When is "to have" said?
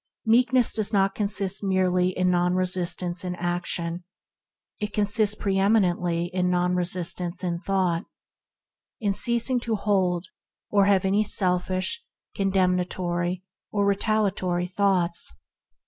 10.85-11.05